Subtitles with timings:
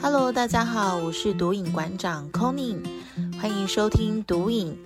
[0.00, 2.76] Hello，大家好，我是毒瘾馆长 Conny，
[3.40, 4.78] 欢迎收听毒瘾，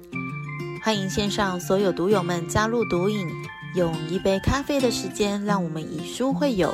[0.82, 3.28] 欢迎线上所有毒友们加入毒瘾，
[3.74, 6.72] 用一杯咖啡的时间，让我们以书会友，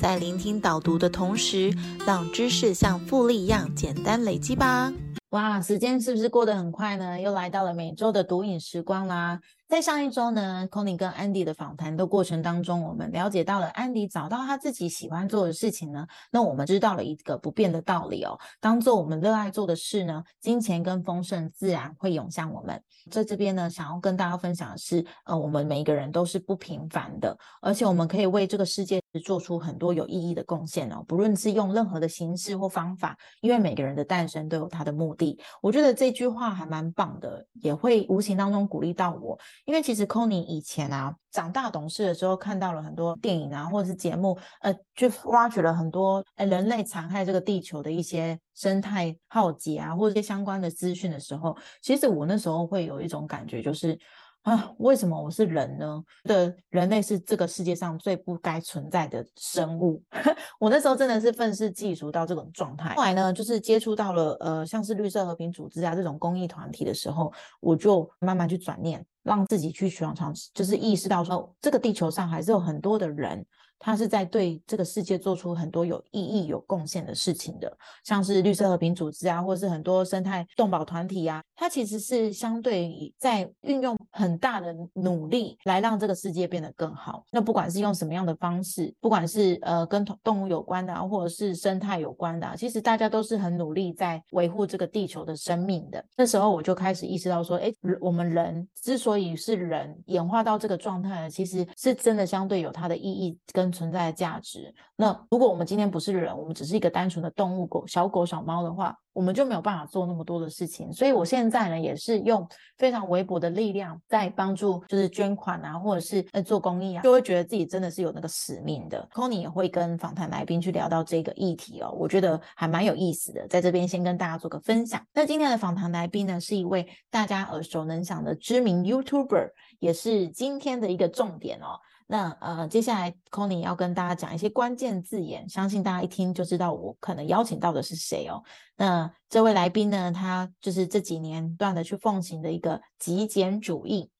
[0.00, 1.74] 在聆听导读的同时，
[2.06, 4.92] 让知识像复利一样简单累积吧。
[5.30, 7.20] 哇，时间是不是过得很快呢？
[7.20, 9.40] 又来到了每周的毒瘾时光啦。
[9.72, 16.06] 在上一周呢，Conny 跟 Andy 的访谈的过程当中，我们了解到了 Andy 找到他自己喜欢做的事情呢。
[16.30, 22.78] 那我们知道了一个不变的道理哦，当做我们热爱做的事呢，金钱跟丰盛自然会涌向我们。
[23.10, 31.04] 在这边呢，想要跟大家分享的是，呃，我们每一个人都是不平凡的，而且我们可以为这个世界做出很多有意义的贡献哦。
[31.06, 35.38] 不论是用任何的形式或方法，因为每个人的诞生都有他的目的。
[35.60, 39.38] 我觉得这句话还蛮棒的，也会无形当中鼓励到我。
[39.64, 53.98] 因为其实 c o n y 以前啊，长大懂事的时候，看到了很多电影啊，或者是节目，呃，就挖掘了很多呃人类残害这个地球的一些生态浩劫啊，或者一些相关的资讯的时候，其实我那时候会有一种感觉，就是。
[54.42, 56.02] 啊，为什么我是人呢？
[56.24, 60.02] 的人类是这个世界上最不该存在的生物。
[60.58, 62.94] 我那时候真的是愤世嫉俗到这种状态。
[62.96, 73.46] 后来呢，就是接触到了呃，像是绿色和平组织啊这种公益团体的时候，我就慢慢去转念，让自己去常常就是意识到说，这个地球上还是有很多的人。
[73.84, 87.24] 他是在对这个世界做出很多有意义、有贡献的事情的，像是绿色和平组织啊，或是很多生态动保团体啊，它其实是相对在运用很大的努力来让这个世界变得更好。
[87.32, 96.04] 那不管是用什么样的方式，不管是呃跟动物有关的，或者是生态有关的，其实大家都是很努力在维护这个地球的生命的。
[96.16, 103.71] 那时候我就开始意识到说，哎，我们人之所以是人，演化到这个状态，其实是真的相对有它的意义跟。
[103.72, 104.72] 存在的价值。
[104.94, 110.92] 那如果我们今天不是人，我们只是一个单纯的动物狗、小狗、小猫的话，我们就没有办法做那么多的事情。
[110.92, 112.46] 所以我现在呢，也是用
[112.78, 119.08] 非常微薄的力量在帮助，就是捐款啊，或者是在做公益啊，就会觉得自己真的是有那个使命的。
[119.14, 125.04] c o n y 也会跟访谈来宾去聊到这个议题哦，我觉得还蛮有意思的，在这边先跟大家做个分享。
[125.12, 131.78] 那今天的访谈来宾呢，是一位大家耳熟能详的知名 YouTuber，也是今天的一个重点哦。
[132.12, 138.42] 那呃，接下来 Conny 要跟大家讲一些关键字眼，相信大家一听就知道我可能邀请到的是谁哦。
[138.76, 144.10] 那这位来宾呢，他就是这几年不断的去奉行的一个极简主义。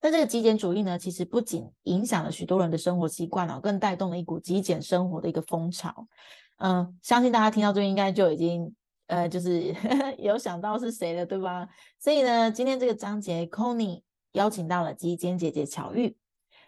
[0.00, 6.08] 那这个极简主义呢，其实不仅影响了许多人的生活习惯哦，更带动了一股极简生活的一个风潮。
[6.56, 8.74] 嗯，相信大家听到这应该就已经
[9.08, 9.74] 呃，就是
[10.16, 11.68] 有想到是谁了，对吧？
[12.00, 14.00] 所以呢，今天这个章节 Conny
[14.32, 16.16] 邀请到了极简姐姐巧玉。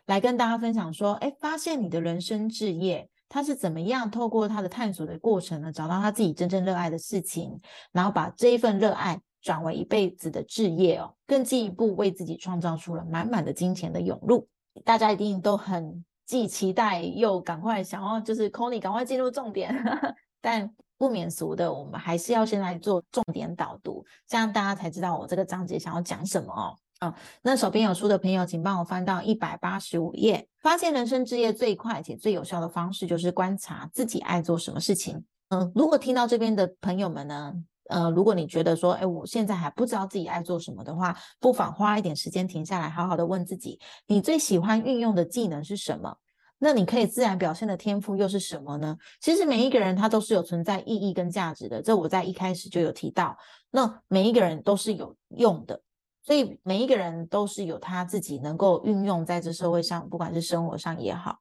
[0.09, 7.61] 来跟大家分享说，哎，发现你的人生志业，他是怎么样透过他的探索的过程呢，找到他自己真正热爱的事情，
[7.93, 14.49] 然后把这一份热爱转为一辈子的志业哦，更进一步为自己创造出了满满的金钱的涌入。
[14.83, 19.75] 大家一定都很既期待又赶快想要，就是 Conny 赶快进入重点，
[20.41, 26.75] 但不免俗的，我们还是要先来做重点导读，这样大家才知道我这个章节想要讲什么哦。
[26.99, 30.49] 啊，那手边有书的朋友，请帮我翻到一百八十五页。
[30.61, 35.25] 发现人生置业最快且最有效的方式，就是观察自己爱做什么事情。
[35.51, 37.55] 嗯，如果听到这边的朋友们呢，
[37.89, 46.17] 呃，如果你觉得说，哎，我现在还不知道自己爱做什么的话，不妨花一点时间停下来，好好的问自己，你最喜欢运用的技能是什么？
[46.59, 48.97] 那你可以自然表现的天赋又是什么呢？
[49.21, 53.39] 其实每一个人他都是有存在意义跟价值的，这我在一开始就有提到。
[53.71, 55.81] 那每一个人都是有用的。
[56.29, 61.39] 所以每一个人都是有他自己能够运用在这社会上，不管是生活上也好。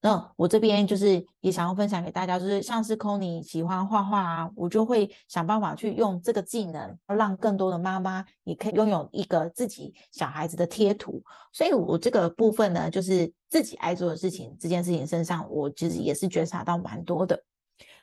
[0.00, 11.20] 那我这边就是也想要分享给大家，就是像是 Conny 喜欢画画啊，我就会想办法去用这个技能，让更多的妈妈也可以拥有一个自己小孩子的贴图。
[11.52, 17.42] 所以我这个部分呢，就是自己爱做的事情，这件事情身上，我其实也是觉察到蛮多的。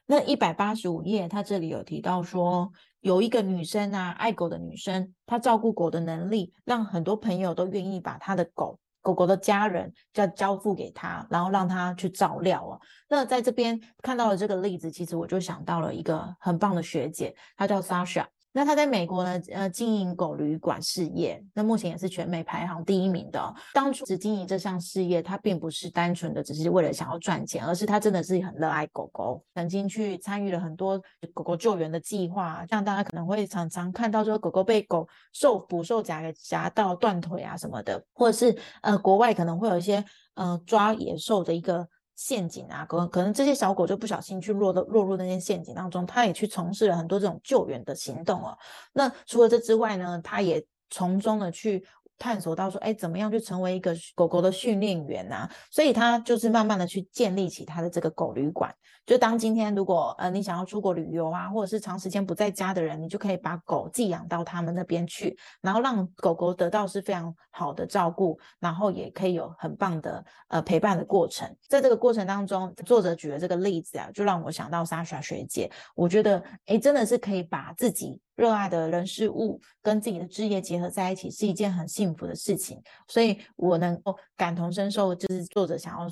[0.06, 2.70] 那一百八十五页，他这里有提到说。
[3.06, 12.82] 有一个女生啊，爱狗的女生，她照顾狗的能力，让很多朋友都愿意把她的狗狗狗的家人要交付给她，然后让她去照料哦。
[13.08, 18.26] 那在这边看到了这个例子，其实我就想到了一个很棒的学姐，她叫 Sasha。
[18.58, 23.54] 那他在美国呢，呃，经营狗旅馆事业，那目前也是全美排行第一名的。
[23.74, 30.98] 当初只经营这项事业，他并不是单纯的只是为了想要赚钱，而是他真的是很热爱狗狗，曾经去参与了很多
[31.34, 32.66] 狗狗救援的计划。
[32.70, 40.02] 像大家可能会常常看到说，狗狗被狗受捕兽夹给夹到断腿啊什么的，或者是呃，国外可能会有一些
[40.36, 41.86] 呃抓野兽的一个。
[42.16, 48.58] 陷阱啊，可可能这些小狗就不小心去落的落入那些陷阱当中，它也去从事了很多这种救援的行动哦。
[48.94, 51.86] 那除了这之外呢，它也从中的去。
[52.18, 55.50] 探索到说，哎，怎么样去成为一个狗狗的训练员啊？
[55.70, 58.74] 所以他就是慢慢的去建立起他的这个狗旅馆。
[59.06, 71.48] 就当今天如果呃你想要出国旅游啊，或者是长时间不在家的人，你就可以把狗寄养到他们那边去，然后让狗狗得到是非常好的照顾，然后也可以有很棒的呃陪伴的过程。
[71.68, 75.70] 在这个过程当中，作者举的这个例子啊，就让我想到莎莎学姐。
[75.96, 78.20] 我觉得，哎，真的是可以把自己。
[78.36, 86.08] 热爱的人事物跟自己的职业结合在一起，是一件很幸福的事情，所以我能够感同身受，就是作者想要。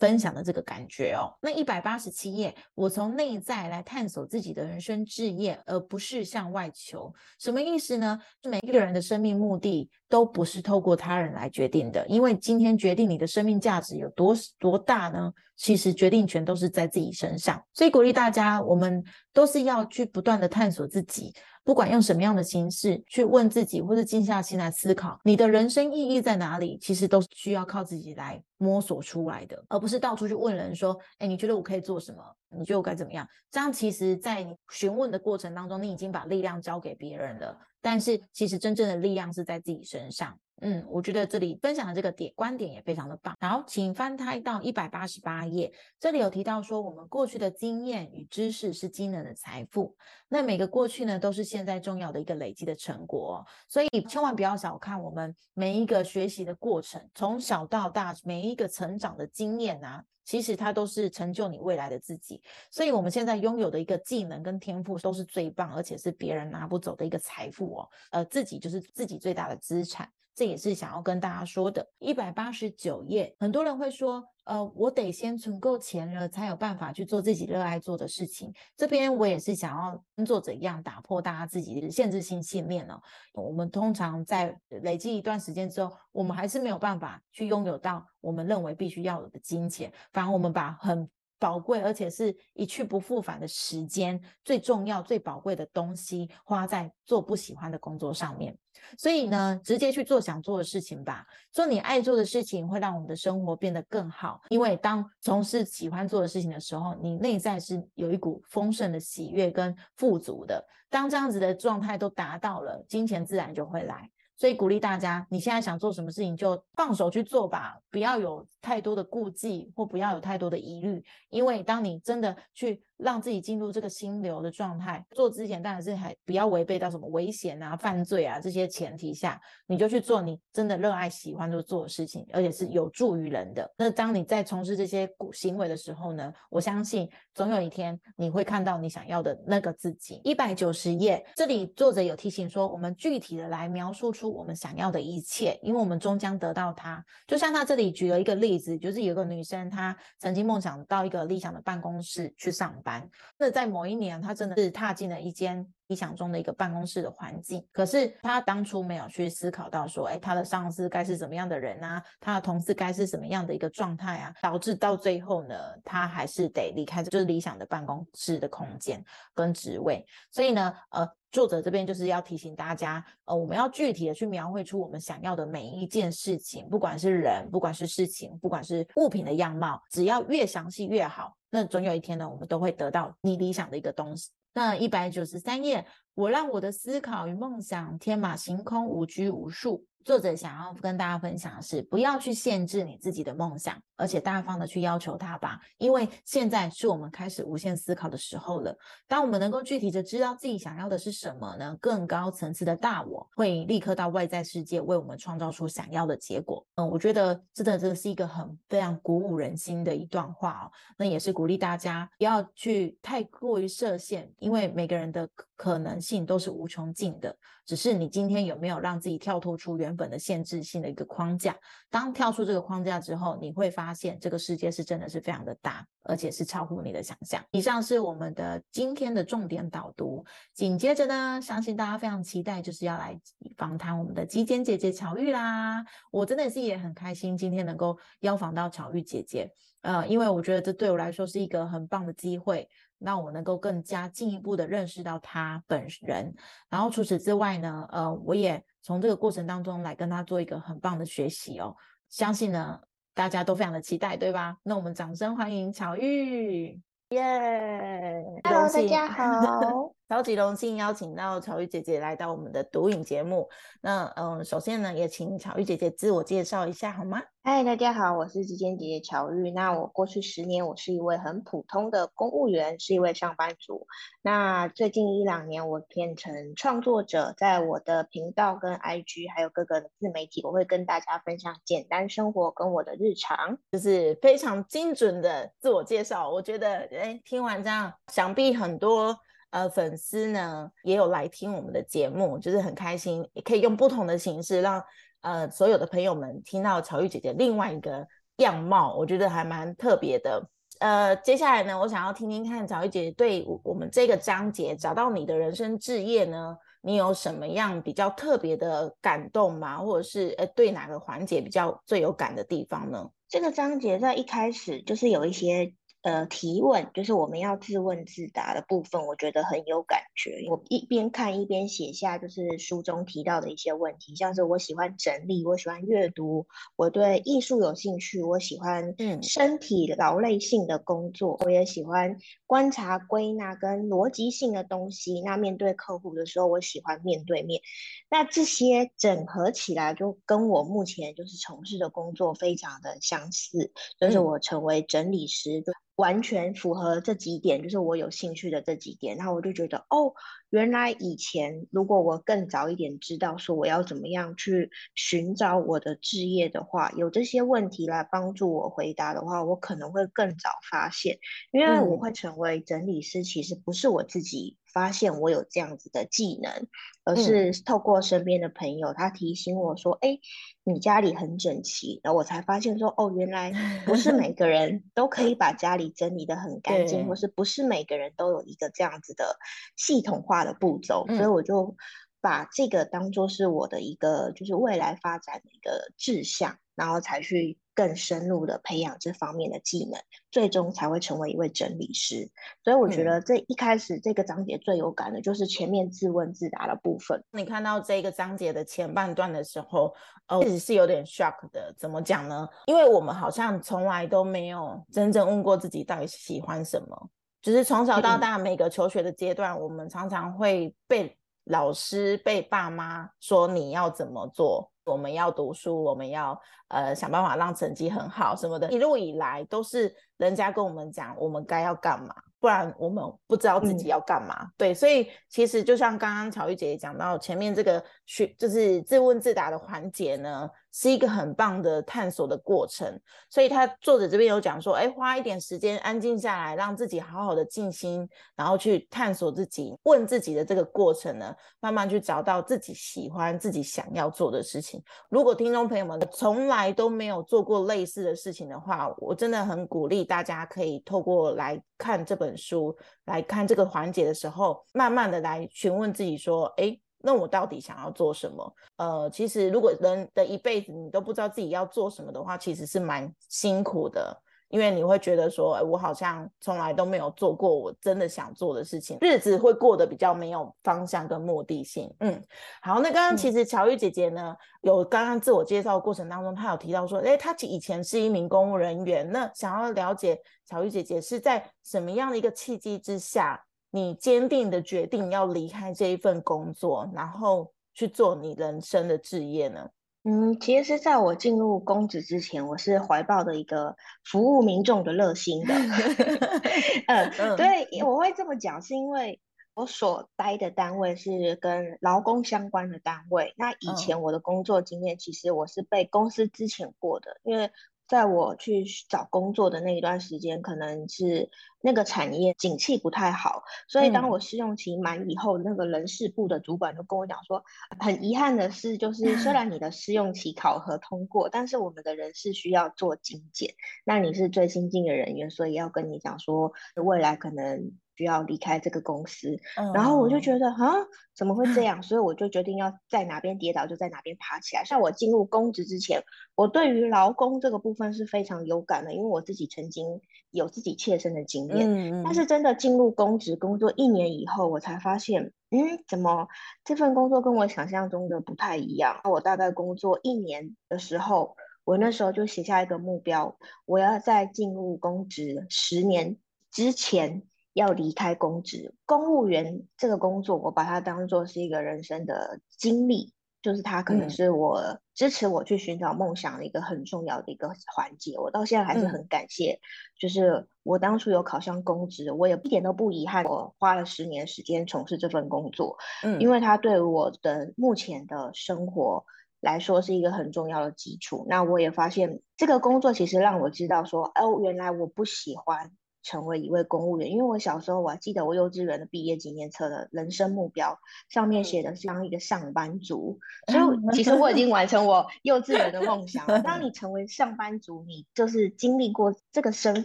[0.00, 8.18] 分享的这个感觉哦，那一百八十七页，我从内在来探索自己的人生志业，而不是向外求，什么意思呢？
[8.48, 15.30] 每一个人的生命目的都不是透过他人来决定的，因为今天决定你的生命价值有多多大呢？
[15.54, 21.32] 其实决定权都是在自己身上，所以鼓励大家，我们都是要去不断的探索自己。
[21.62, 26.78] 不管用什么样的形式去问自己，或者静下心来思考，你的人生意义在哪里？
[26.78, 32.22] 其实都是需要靠自己来摸索出来的，而不是到处去问人说：“哎，你觉得我可以做什么？
[32.48, 37.56] 你觉得我该怎么样？”这样其实，在你询问的过程当中，你已经把力量交给别人了。
[37.82, 40.36] 但是，其实真正的力量是在自己身上。
[40.60, 43.36] 嗯，我觉得这里分享的这个点观点也非常的棒。
[43.40, 49.94] 好，请翻开到一百八十八页，这里有提到说，我们过去的经验与知识是惊人的财富。
[50.28, 53.36] 那每个过去呢，都是现在重要的一个累积的成果。
[53.36, 60.04] 哦所以千万不要小看我们每一个学习的过程，从小到大每一个成长的经验啊。
[60.22, 62.40] 其实它都是成就你未来的自己，
[62.70, 67.88] 所以我们现在拥有的一个技能跟天赋都是最棒，而且是别人拿不走的一个财富哦。
[68.12, 70.08] 呃，自己就是自己最大的资产。
[70.34, 71.86] 这也是想要跟大家说的。
[71.98, 78.52] 一百八十九页，很多人会说，呃，我得先存够钱了，才有办法去做自己热爱做的事情。
[78.76, 83.00] 这边我也是想要跟作者一样，打破大家自己的限制性信念哦。
[83.34, 91.08] 我们通常在累积一段时间之后，我们还是没有办法去拥有到我们认为必须要有的金钱，反而我们把很
[91.40, 98.56] 宝贵，而且是一去不复返的时间，最重要、最宝贵的东西，花在做不喜欢的工作上面。
[98.96, 101.26] 所以呢，直接去做想做的事情吧。
[101.50, 104.40] 做你爱做的事情，会让我们的生活变得更好。
[104.50, 110.64] 因为当从事喜欢做的事情的时候，你内在是有一股丰盛的喜悦跟富足的。
[110.88, 114.10] 当这样子的状态都达到了，金钱自然就会来。
[114.40, 121.04] 所以鼓励大家，你现在想做什么事情就放手去做吧，不要有太多的顾忌，或不要有太多的疑虑。
[121.28, 133.70] 因为当你真的去让自己进入这个心流的状态，做之前当然是还不要违背到什么危险啊、犯罪啊这些前提下，你就去做你真的热爱、喜欢就做的事情，而且是有助于人的。
[133.76, 140.20] 那当你在从事这些行为的时候呢，我相信总有一天你会看到你想要的那个自己。
[140.24, 144.30] 一百九十页，这里作者有提醒说，我们具体的来描述出。
[144.30, 147.04] 我们想要的一切，因为我们终将得到它。
[147.26, 152.89] 就像他这里举了一个例子，就是有个女生，她曾经梦想到一个理想的办公室去上班。
[153.38, 157.66] 那在某一年，他真的是踏进了一间理想中的一个办公室的环境。
[157.72, 162.02] 可是他当初没有去思考到说，哎，他的上司该是怎么样的人啊？
[162.20, 164.34] 他的同事该是什么样的一个状态啊？
[164.40, 165.54] 导致到最后呢，
[165.84, 169.04] 他还是得离开，就是理想的办公室的空间
[169.34, 170.06] 跟职位。
[170.30, 171.06] 所以呢，呃。
[171.32, 181.36] 作者这边就是要提醒大家，呃，我们要具体的去描绘出我们想要的每一件事情，不管是人，不管是事情，不管是物品的样貌，只要越详细越好。
[181.48, 184.30] 那总有一天呢，我们都会得到你理想的一个东西。
[184.52, 185.86] 那一百九十三页，
[186.20, 189.86] 我让我的思考与梦想天马行空，无拘无束。
[190.02, 195.60] 作者想要跟大家分享的是，不要去限制你自己的梦想，而且大方的去要求它吧。
[195.76, 198.74] 因为现在是我们开始无限思考的时候了。
[199.06, 201.76] 当我们能够具体的知道自己想要的是什么呢？
[201.80, 206.66] 更高层次的大我会立刻到外在世界为我们创造出想要的结果。
[206.76, 210.72] 嗯，我觉得真的这是一个很非常鼓舞人心的一段话哦。
[210.96, 215.28] 那也是鼓励大家不要去太过于设限，因为每个人的
[215.60, 217.36] 可能性都是无穷尽的。
[217.66, 221.54] 只是你今天有没有让自己跳脱出原本的限制性的一个框架？
[221.90, 227.44] 当跳出这个框架之后，你会发现这个世界是真的是非常的大，而且是超乎你的想象。
[227.50, 230.24] 以上是我们的今天的重点导读。
[230.54, 233.20] 紧接着呢，相信大家非常期待，就是要来
[233.58, 235.84] 访谈我们的基间姐姐巧玉啦。
[236.10, 239.52] 我真的是也很开心，今天能够邀访到巧玉姐姐。
[239.82, 242.68] 呃，因为我觉得这对我来说是一个很棒的机会。
[243.00, 246.32] 让我能够更加进一步的认识到他本人，
[246.68, 251.74] 然后除此之外呢，呃，我也从这个过程当中来跟他做一个很棒的学习哦。
[252.08, 252.80] 相信呢。
[253.12, 254.56] 大家都非常的期待，对吧？
[254.62, 256.80] 那我们掌声欢迎巧玉。
[257.10, 263.48] 耶，Hello，大家好，超级荣幸邀请到巧玉姐姐来到我们的读影节目。
[263.80, 267.22] 那嗯，首先呢，也请巧玉姐姐自我介绍一下好吗？
[267.44, 269.52] 嗨，大家好，我是基间姐姐巧玉。
[269.52, 273.86] 那我过去十年，我是一位很普通的公务员，是一位上班族。
[274.20, 286.28] 那最近一两年，我变成创作者，在我的频道跟 IG 还有各个自媒体，我会跟大家分享简单生活跟我的日常，就是非常精准的自我介绍。
[286.28, 289.16] 我觉得，哎，听完这样，想必很多
[289.50, 294.82] 呃粉丝呢也有来听我们的节目，就是很开心，也可以用不同的形式让。
[295.22, 300.42] 呃，所有的朋友们听到巧玉姐姐另外一个样貌，我觉得还蛮特别的。
[300.78, 309.76] 呃，接下来呢，我想要听听看巧玉姐姐对我们这个章节找到你的人生志业呢，你有什么样比较特别的感动吗？
[309.76, 313.06] 或者是呃，对哪个环节比较最有感的地方呢？
[313.28, 315.74] 这个章节在一开始就是有一些。
[316.02, 320.46] 呃，提问就是我们要自问自答的部分，我觉得很有感觉。
[320.48, 332.16] 我一边看一边写下，就是书中提到的一些问题，像是我喜欢整理，我喜欢阅读，我对艺术有兴趣，我喜欢嗯身体劳累性的工作，我也喜欢
[332.46, 335.20] 观察、归纳跟逻辑性的东西。
[335.20, 337.60] 那面对客户的时候，我喜欢面对面。
[338.08, 345.70] 那这些整合起来，就跟我目前就是从事的工作非常的相似，就是我成为整理师就。
[346.00, 350.14] 完全符合这几点，就是我有兴趣的这几点，然后我就觉得，哦，
[350.48, 361.18] 原来以前如果我更早一点知道说我要怎么样去寻找我的置业的话，有这些问题来帮助我回答的话，我可能会更早发现，
[361.52, 364.56] 因为我会成为整理师，其实不是我自己。
[364.72, 366.66] 发现我有这样子的技能，
[367.04, 370.18] 而是透过身边的朋友，他提醒我说：“哎，
[370.64, 373.52] 你家里很整齐。”然后我才发现说：“哦，原来
[373.86, 379.38] 不是每个人都可以把家里整理的很 干净，或是不是每个人都有一个这样子的
[379.76, 381.76] 系统化的步骤。”所以我就
[382.20, 387.58] 把这个当做是我的一个就是未来发展的一个志向，然后才去。
[387.80, 389.98] 更深入的培养这方面的技能，
[390.30, 392.30] 最终才会成为一位整理师。
[392.62, 397.24] 所以我觉得这一开始这个章节最有感的就是前面自问自答的部分。
[397.32, 399.94] 你看到这个章节的前半段的时候，
[400.26, 401.74] 呃，其实是有点 shock 的。
[401.78, 402.46] 怎么讲呢？
[402.66, 407.10] 因为我们好像从来都没有真正问过自己到底喜欢什么。
[407.40, 414.70] 就是从小到大每个求学的阶段，我们常常会被老师、被爸妈说你要怎么做。
[414.90, 424.48] 我们要读书，我们要呃想办法让成绩很好什么的，一路以来都是人家跟我们讲我们该要干嘛，不然我们不知道自己要干嘛。
[424.56, 430.50] 对，所以其实就像刚刚乔玉姐姐讲到前面这个去，就是自问自答的环节呢。
[430.72, 432.96] 是一个很棒的探索的过程，
[433.28, 444.80] 所以他作者这边有讲说，哎，花一点时间安静下来，让自己好好的静心，然后去探索自己，问自己的这个过程呢，慢慢去找到自己喜欢、自己想要做的事情。
[445.08, 452.72] 如果听众朋友们从来都没有做过类似的事情的话，我真的很鼓励大家可以透过来看这本书，
[453.06, 456.78] 来看这个环节的时候，慢慢的来询问自己说，哎。
[457.02, 458.54] 那我到底想要做什么？
[458.76, 464.16] 呃，其实如果人的一辈子你都不知道自己要做什么的话，其实是蛮辛苦的，
[464.48, 471.92] 因为你会觉得说，哎，我好像从来都没有做过我真的想做的事情，日子会过得比较没有方向跟目的性。
[472.00, 472.22] 嗯，
[472.62, 483.42] 好，那刚刚其实乔玉姐姐呢，有刚刚自我介绍过程当中，她有提到说，哎，她以前是一名公务人员，那想要了解乔玉姐姐是在什么样的一个契机之下？
[483.72, 489.70] 你坚定的决定要离开这一份工作，然后去做你人生的志业呢？
[490.02, 495.54] 嗯，其实在我进入公职之前，我是怀抱的一个服务民众的热心的。
[496.88, 499.20] 嗯，对，我会这么讲，是因为
[499.54, 503.34] 我所待的单位是跟劳工相关的单位。
[503.36, 507.50] 那以前我的工作经验，其实我是被公司支遣过的，因为。
[507.90, 511.28] 在我去找工作的那一段时间，可能是
[511.60, 517.44] 那个产业景气不太好，所以当我试用期满以后，那个人事部的主管就跟我讲说，
[517.78, 519.50] 很遗憾的是，就是虽然。
[519.50, 523.54] 你的试用期考核通过，但是我们的人事需要做精简，
[523.84, 527.72] 那你是最新进的人员，所以要跟你讲说，未来可能。
[528.00, 529.38] 需要离开这个公司，
[529.74, 530.72] 然后我就觉得啊，
[531.14, 531.82] 怎么会这样？
[531.82, 534.64] 所以我就决定要在哪边跌倒就在哪边爬起来。
[534.64, 536.02] 像我进入公职之前，
[536.34, 542.02] 我对于劳工这个部分是非常有感的，因为我自己曾经有自己切身的经验。
[542.02, 546.26] 但是真的进入公职工作一年以后，我才发现，嗯，怎么
[546.64, 548.98] 这份工作跟我想象中的不太一样？
[549.04, 551.36] 我大概工作一年的时候。
[551.62, 556.16] 我那时候就写下一个目标，我要在进入公职十年
[556.50, 558.74] 之前要离开公职。
[558.86, 563.12] 公务员这个工作，我把它当做是一个人生的经历。
[563.42, 569.58] 就是它可能是我支持我去寻找梦想的一个很重要的一个环节，我到现在还是很感谢。
[569.98, 573.24] 就是我当初有考上公职，我也一点都不遗憾。
[573.24, 579.06] 我花了十年时间从事这份工作，嗯，因为它对我的目前的生活
[579.40, 581.24] 来说是一个很重要的基础。
[581.26, 585.70] 那我也发现这个工作其实让我知道说，哦，原来我不喜欢。
[586.02, 590.78] 成为一位公务员，因为我小时候我还记得我幼稚园的毕业纪念册的人生目标
[591.08, 593.18] 上面写的是当一个上班族，
[593.50, 593.58] 所
[593.92, 596.42] 以其实我已经完成我幼稚园的梦想了。
[596.42, 599.84] 当你 成为上班族，你就是经历过这个身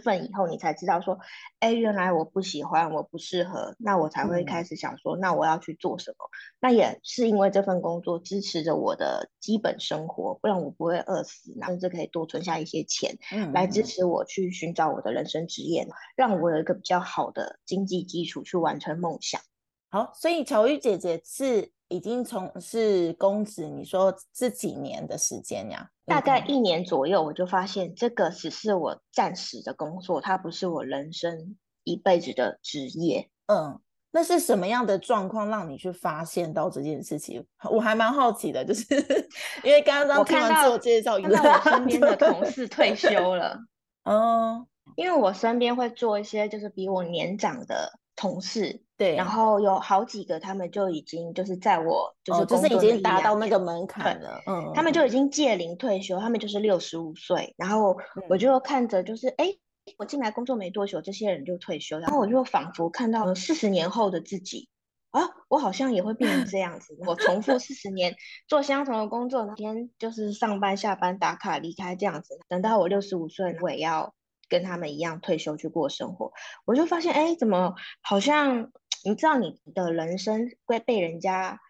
[0.00, 1.18] 份以后，你才知道说，
[1.60, 6.16] 哎，原来我不喜欢，我不适合，那我才会开始想说，那我要去做什么？
[6.60, 13.16] 那也是因为这份工作支持着我的基本生活，不然我不会饿死，甚至可以多存下一些钱，
[13.52, 15.86] 来支持我去寻找我的人生职业。
[16.16, 19.40] 让我有一个比较好的经济基础去完成梦想。
[19.90, 25.88] 好，所以巧玉姐姐是已经从事公职，你说这几年的时间呀？
[26.06, 33.28] 大概一年左右，我就发现这个只是我暂时的工作，它不是我人生一辈子的职业。
[33.46, 33.78] 嗯，
[34.10, 37.46] 那是什么样的状况让你去发现到这件事情？
[37.70, 38.84] 我还蛮好奇的，就是
[39.62, 43.56] 因为刚刚听完自我介绍，看到我身边的同事退休了。
[44.04, 44.66] 哦。
[44.94, 57.96] 因为我身边会做一些就是比我年长的同事，对，然后有好几个他们就已经就是在我就是就是已经达到那个门槛了，嗯，他们就已经届龄退休，他们就是六十五岁，然后
[58.30, 59.52] 我就看着就是哎，
[59.98, 64.70] 我进来工作没多久，这些人就退休，然后我就仿佛看到了四十年后的自己
[65.10, 68.14] 啊，我好像也会变成这样子，我重复四十年
[68.48, 74.14] 做相同的工作，每天就是上班下班打卡离开这样子，等到我六十五岁我也要。
[74.48, 76.32] 跟他们一样退休去过生活，
[76.64, 78.70] 我就发现，哎，怎么好像
[79.04, 81.60] 你知道你的人生会被人家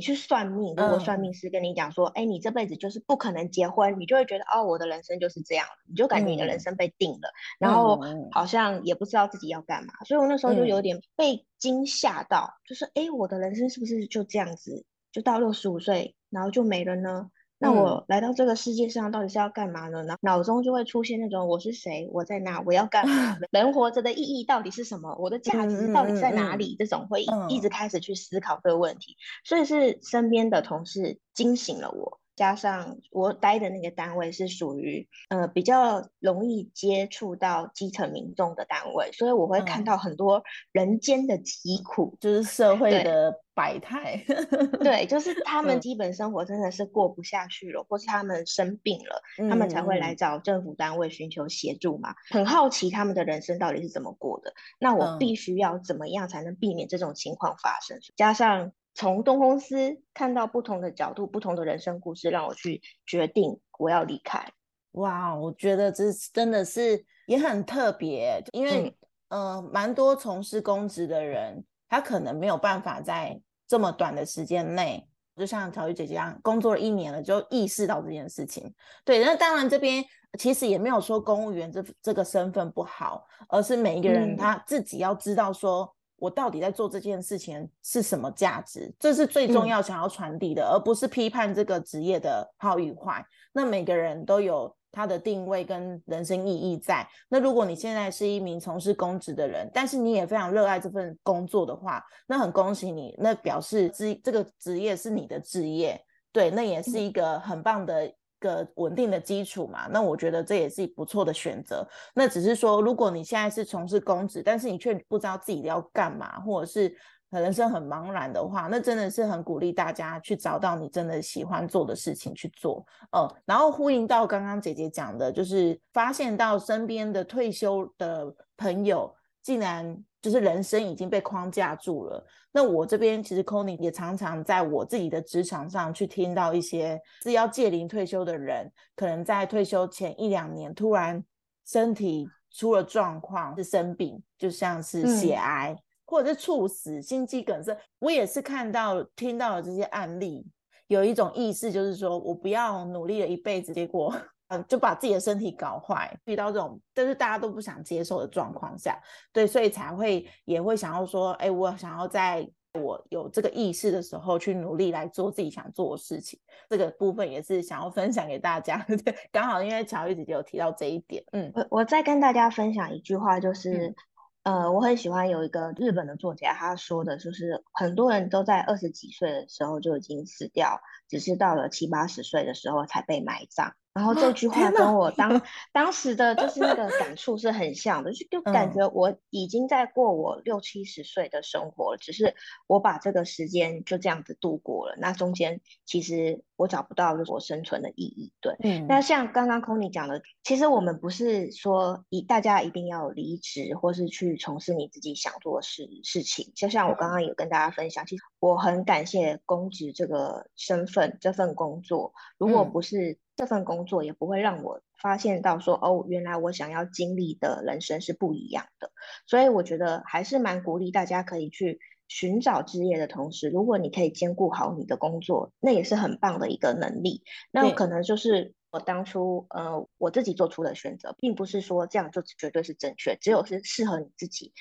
[0.00, 0.74] 去算命？
[0.76, 9.92] 如果算命师跟你讲说，哎，你这辈子就是不可能结婚，你就会觉得，哦，我的人生就是这样，你就感觉你的人生被定了，然后好像也不知道自己要干嘛。
[10.06, 17.30] 所以我那时候就有点被惊吓到，就是，哎，我的人生是不是就这样子，就到六十五岁，然后就没了呢？
[17.62, 20.02] 那我来到这个世界上到底是要干嘛呢？
[20.04, 23.36] 脑脑中就会出现那种我是谁，我在哪，我要干嘛？
[23.52, 25.14] 人活着的意义到底是什么？
[25.20, 26.74] 我的价值到底在哪里？
[26.78, 32.19] 这种会一直开始去思考这个问题，所以是身边的同事惊醒了我。
[32.40, 44.24] 加上我待的那个单位是属于呃比较容易接触到基层民众的单位，所以我会看到很多人间的疾苦，就是社会的百态。
[44.80, 52.14] 对，就是他们基本生活真的是过不下去了，或是他们生病了，他们才会来找政府单位寻求协助嘛。
[52.30, 57.98] 很好奇他们的人生到底是怎么过的，那我必须要怎么样才能避免这种情况发生？
[58.16, 58.72] 加上。
[58.94, 64.44] 从东公司看到不同的角度、不同的人生故事，让我去决定我要离开。
[64.92, 68.94] 哇，我觉得这真的是也很特别，因为
[69.28, 78.74] 呃，蛮多从事公职的人，他可能没有办法在这么短的时间内，就像乔玉姐姐一样，工作了一年了就意识到这件事情。
[79.04, 80.04] 对，那当然这边
[80.38, 85.94] 其实也没有说公务员这这个身份不好，而是每一个人他自己要知道说。
[86.20, 88.94] 我到底在做这件事情是什么价值？
[89.00, 93.24] 这是最重要想要传递的，而不是批判这个职业的好与坏。
[93.52, 97.08] 那每个人都有他的定位跟人生意义在。
[97.28, 108.12] 那如果你现在是一名从事公职的人，但是你也非常热爱这份工作的话，那很恭喜你，那表示职这个职业是你的职业，对，那也是一个很棒的。
[108.40, 111.88] 个稳定的基础嘛，那我觉得这也是不错的选择。
[112.12, 116.92] 那只是说，如果你现在是从事公职，但是你却不知道自己要干嘛，或者是
[117.30, 122.84] 人生很茫然的话，那真的是很鼓励大家去找到你真的喜欢做的事情去做。
[123.16, 130.04] 嗯，然后呼应到刚刚姐姐讲的，就是发现到身边的退休的朋友竟然。
[130.20, 132.24] 就是人生已经被框架住了。
[132.52, 141.24] 那我这边其实 c o n y 也常常在我自己的职场上去听到一些是要届龄退休的人，可能在退休前一两年突然
[141.64, 147.78] 身体出了状况，是生病，就像是血癌或者是猝死、心肌梗塞。
[148.00, 150.44] 我也是看到听到了这些案例，
[150.88, 154.12] 有一种意识就是说我不要努力了一辈子，结果。
[154.50, 159.00] 嗯，就把自己的身体搞坏，遇到这种但是大家都不想接受的状况下，
[159.32, 166.36] 对，所以才会也会想要说，哎，我想要在我有这个意识的时候，去努力来做自己想做的事情。
[166.68, 168.84] 这个部分也是想要分享给大家。
[169.04, 173.94] 对，刚好因为乔玉姐姐有提到这一点，嗯，我我再跟大家分享一句话，就是，
[174.42, 183.72] 呃，我很喜欢有一个日本的作家，他说的就是很多人都在二十几岁的时候就已经死掉，只是到了七八十岁的时候才被埋葬。
[183.92, 192.34] 然后这句 话跟我当当时的就是那个感触是很像的，就就感觉我已经在过我六七十岁的生活了，只是
[192.66, 194.96] 我把这个时间就这样子度过了。
[194.98, 198.32] 那中间其实我找不到就是我生存的意义。
[198.40, 198.86] 对，嗯。
[198.86, 206.52] 那像刚刚 Kony 讲的，其实我们不是说一大家一定要离职或是去从事你自己想做的事事情。
[206.54, 213.18] 就像我刚刚有跟大家分享，其实我很感谢公职这个身份这份工作，如果不是。
[213.40, 218.92] 这份工作也不会让我发现到说哦，原来我想要经历的人生是不一样的。
[219.26, 227.22] 所以我觉得还是蛮鼓励大家可以去寻找职业的同时，如果你可以兼顾好你的工作，那也是很棒的一个能力。
[227.50, 234.52] 那可能就是我当初呃我自己做出的选择，并不是说这样就绝对是正确，只有是适合你自己，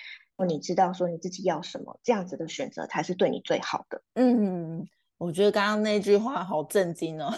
[0.48, 4.02] 你知道说你自己要什么，这样子的选择才是对你最好的。
[4.16, 4.88] 嗯。
[5.20, 7.30] 我觉得刚刚那句话好震惊哦！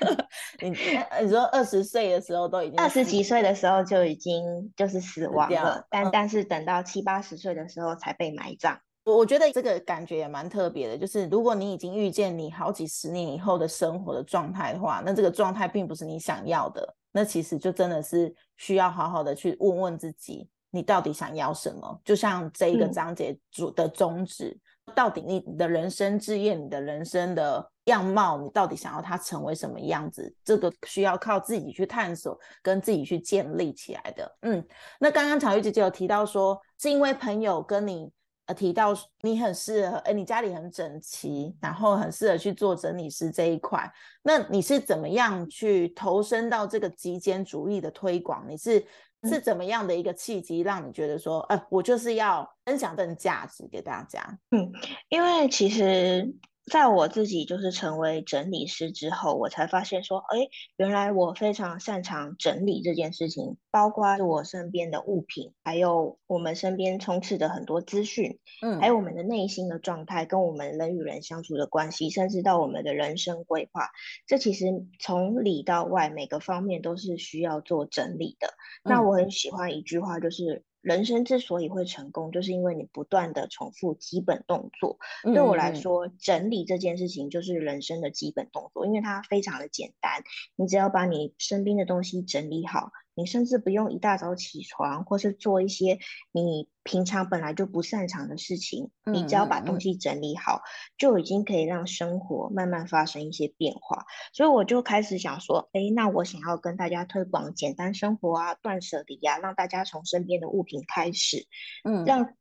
[0.62, 4.42] 你你说二十岁的时候都已经二十几岁的时候就已经
[4.74, 8.80] 就是死亡了，但但是等到七八十岁的时候才被埋葬。
[9.04, 22.00] 我我觉得这个感觉也蛮特别的，就是如果你已经遇见你好几十年以后的生活的状态的话，那这个状态并不是你想要的，那其实就真的是需要好好的去问问自己，你到底想要什么？
[22.02, 24.58] 就像这一个章节主的宗旨。
[24.94, 30.34] 到底你的人生志业，你的人生的样貌，你到底想要它成为什么样子？
[30.44, 34.36] 这个需要靠自己去探索，跟自己去建立起来的。
[34.42, 34.64] 嗯，
[34.98, 38.10] 那刚刚巧玉姐姐有提到说，是因为朋友跟你
[38.46, 43.92] 呃提到你很适合，哎，你家里很整齐，然后很适合去做整理师这一块。
[44.22, 48.46] 那你是怎么样去投身到这个极简主义的推广？
[48.48, 48.86] 你是？
[49.24, 54.38] 是怎么样的一个契机，让你觉得说，哎，我就是要分享这种价值给大家？
[54.50, 54.72] 嗯，
[55.08, 56.34] 因为其实。
[56.70, 73.88] 在我自己就是成为整理师之后，我才发现说，哎，原来我非常擅长整理这件事情，包括我身边的物品，还有我们身边充斥的很多资讯，嗯，还有我们的内心的状态，跟我们人与人相处的关系，甚至到我们的人生规划，
[74.26, 74.66] 这其实
[74.98, 78.48] 从里到外每个方面都是需要做整理的。
[78.82, 80.64] 那我很喜欢一句话，就是。
[80.86, 84.98] 人生之所以会成功，就是因为你不断的重复基本动作。
[85.24, 90.22] 对我来说，整理这件事情就是人生的基本动作，因为它非常的简单。
[90.54, 92.92] 你只要把你身边的东西整理好。
[93.16, 95.98] 你甚至不用一大早起床，或是做一些
[96.32, 100.60] 你平常本来就不擅长的事情，你只要把东西整理好，
[100.98, 104.04] 就已经可以让生活慢慢发生一些变化。
[104.34, 111.46] 所以我就开始想说，哎，那我想要跟大家推广简单生活啊，断舍离啊，让大家从身边的物品开始，
[111.84, 112.34] 嗯，让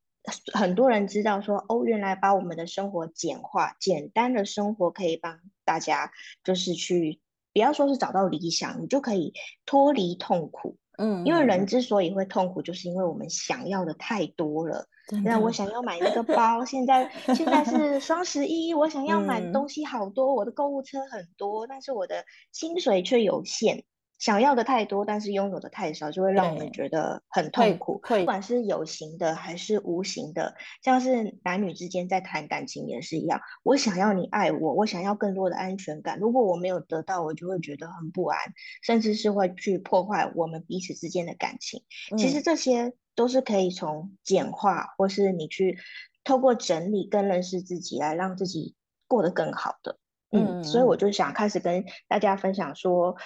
[0.54, 6.12] 很多人知道说，哦，原来把我们的生活简化，简单的生活可以帮大家，
[6.44, 7.22] 就是去。
[7.56, 9.34] 不要说是找到理想，你就可以
[9.66, 10.76] 脱离痛苦。
[10.98, 14.86] 嗯，因为人之所以会痛苦，就是因为我们想要的太多了。
[15.24, 23.86] 那我想要买那个包，现在 现在是双十一，我想要买东西好多，我的购物车很多，但是我的薪水却有限。
[24.18, 28.02] 想要的太多，但是拥有的太少，就会让我们觉得很痛苦。
[28.02, 33.42] 不管是有形的还是无形的，像是男女之间在谈感情也是一样。
[33.62, 36.18] 我想要你爱我，我想要更多的安全感。
[36.18, 38.40] 如果我没有得到，我就会觉得很不安，
[38.82, 41.84] 甚至是会去破坏我们彼此之间的感情。
[42.18, 45.78] 其实这些都是可以从简化，或是你去
[46.24, 48.76] 透过整理跟认识自己，来让自己
[49.08, 49.98] 过得更好的。
[50.32, 53.18] 嗯，所以我就想开始跟大家分享说。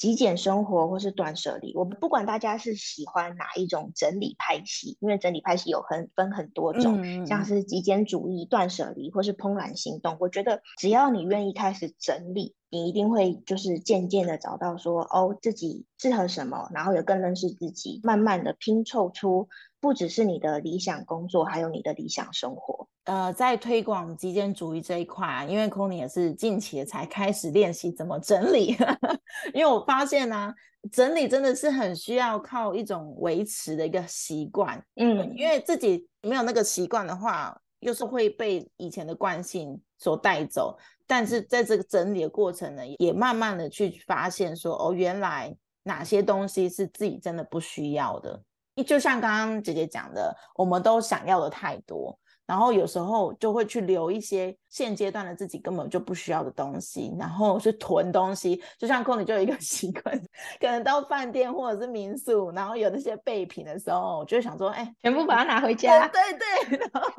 [0.00, 10.16] 极简生活或是断舍离，我们不管大家是喜欢哪一种整理派系，因为整理派系有很分很多种，像是极简主义、断舍离或是怦然心动。
[10.18, 19.48] 我觉得只要你愿意开始整理，你一定会就是渐渐的找到说哦自己适合什么，然后也更认识自己，慢慢的拼凑出
[19.80, 22.88] 不只是你的理想工作，还有你的理想生活。
[23.04, 28.76] 呃，在推广极简主义这一块啊，因为 Kony 也是近期才开始练习怎么整理，
[29.52, 30.54] 因为我发现呢，
[30.92, 40.78] 整理真的是很需要靠一种维持的一个习惯，嗯，因为自己没有那个习惯的话，又是会被以前的惯性所带走。
[41.10, 48.40] 但是在这个整理的过程呢，也慢慢的去发现说，哦，原来哪些东西是自己真的不需要的。
[48.86, 52.16] 就像刚刚姐姐讲的，我们都想要的太多。
[52.46, 58.62] 然后有时候就会去留一些现阶段的自己根本就不需要的东西，然后去囤东西。
[58.78, 60.16] 就像 n y 就有一个 习惯，
[60.60, 66.06] 可能到饭店或者是民宿，然后有那些备品的时候，我就想说，哎，全部把它拿回家。
[66.06, 67.10] 对对， 然后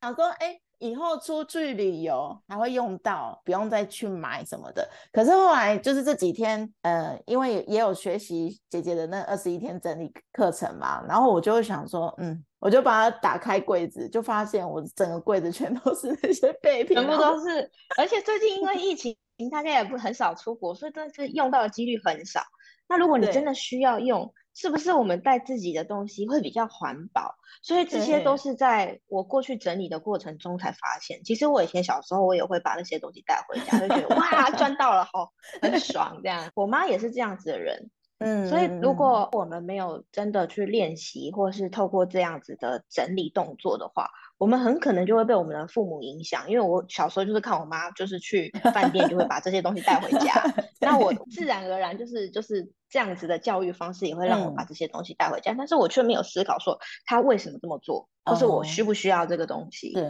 [0.00, 0.60] 想说，哎。
[0.80, 4.88] 以后出去旅游还会用到，不用再去买什么的。
[5.10, 17.68] 可是后来就是这几天，呃，因为也有学习姐姐的那二十一天整理课程嘛，然后我就会想说，嗯，我就把它打开柜子，就发现我整个柜子全都是那些备品，全部都是。
[17.96, 19.16] 而且最近因为疫情，
[19.50, 22.40] 大家也不很少出国，所以真的是用到的几率很少。
[22.88, 27.36] 那如果你真的需要用，是不是我们带自己的东西会比较环保？
[27.62, 31.22] 所以这些都是在我过去整理的过程中才发现。
[31.22, 36.50] 其实我以前小时候，我也会把那些东西带回家，就觉得哇赚到了，好很爽这样。
[36.56, 38.48] 我妈也是这样子的人， 嗯。
[38.48, 50.42] 所以如果我们没有真的去练习，或是透过这样子的整理动作的话，我们很可能就会被我们的父母影响，因为我小时候就是看我妈，就是去 饭店就会把这些东西带回家，
[50.80, 59.92] 那我自然而然就是就是这样子的教育方式也会让我把这些东西带回家，但是我却没有思考说他为什么这么做，或是我需不需要这个东西。
[59.92, 60.04] 对。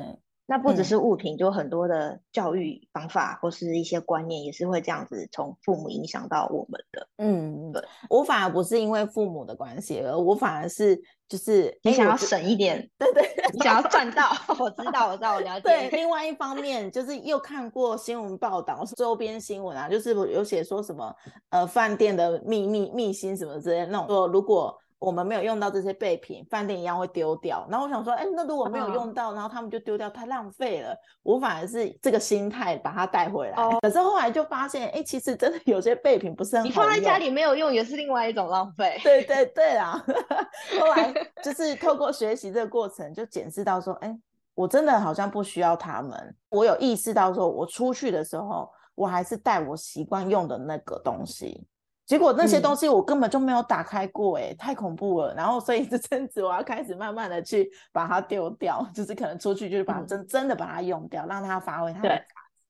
[0.50, 7.06] 那不只是物品，就很多的教育方法或是一些观念，也是会这样子从父母影响到我们的。
[7.18, 14.30] 嗯，对我反而不是因为父母的关系，而我反而是就是你想要省一点，对对，你想要赚到。
[14.58, 15.68] 我知道，我知道，我了解。
[15.68, 21.14] 对，另外一方面就是又看过新闻报道，周边新闻啊，就是有写说什么
[21.50, 24.74] 呃饭店的秘密秘辛什么之类那种，说如果。
[24.98, 27.66] 我们没有用到这些备品，饭店一样会丢掉。
[27.70, 30.96] 然后我想说，哎，那如果没有用到，然后他们就丢掉，太浪费了。
[31.22, 33.56] 我反而是这个心态把它带回来。
[33.80, 38.98] 可是后来就发现，哎，其实真的有些备品不是很好你放在家里没有用，也是另外一种浪费。
[39.04, 40.04] 对对对啊！
[40.80, 44.18] 后来就是透过学习这个过程，就检视到说，哎，
[44.54, 46.37] 我真的好像不需要他们。
[46.48, 51.64] 我有意识到说，我出去的时候，我还是带我习惯用的那个东西。
[52.09, 55.35] 结果那些东西我根本就没有打开过，哎，太恐怖了。
[55.35, 62.25] 然后所以这阵子我要开始慢慢的去把它丢掉， 就是可能出去就是把真真的把它用掉，让它发挥它的价值，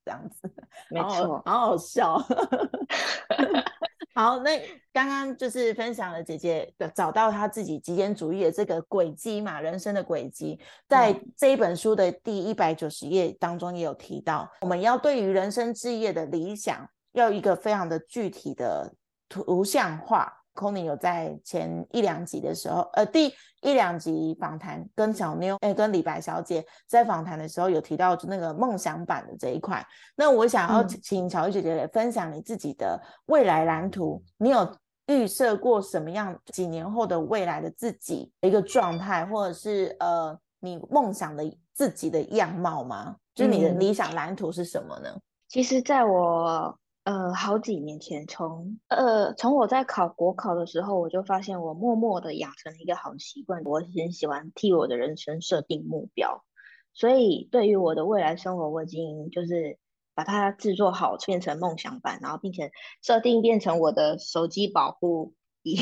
[0.05, 0.53] 这样子。
[0.91, 2.21] 没错，好好笑。
[4.13, 4.61] 好，那
[4.93, 18.93] 刚刚就是分享了姐姐的找到她自己极简主义的这个轨迹嘛，人生的轨迹，在这一本书的第一百九十页当中也有提到，我们要对于人生置业的理想，要一个非常的具体的。
[19.29, 29.87] 图像化，Kony 有在前一两集的时候，呃，第一两集访谈跟小妞，哎，跟李白小姐在访谈的时候有提到那个梦想版的这一块。
[30.17, 43.17] 那我想要请乔玉姐姐来分享你自己的未来蓝图，你有预设过什么样几年后的未来的自己的一个状态，或者是呃，你梦想的自己的样貌吗？
[43.35, 45.09] 就是你的理想蓝图是什么呢？
[45.49, 46.77] 其实，在我。
[47.09, 56.45] 呃，好几年前，从呃从我在考国考的时候，我就发现我默默的养成了一个好习惯，我很喜欢替我的人生设定目标，
[56.93, 59.79] 所以对于我的未来生活，我已经就是
[60.15, 65.33] 把它制作好，变成梦想版，然后并且设定变成我的手机保护
[65.65, 65.79] 荧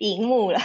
[0.00, 0.58] 荧幕了，